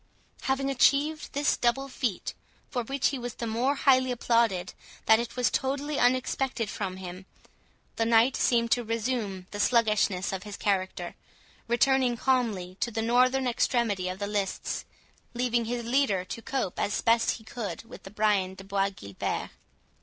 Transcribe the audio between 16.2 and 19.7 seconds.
to cope as he best could with Brian de Bois Guilbert.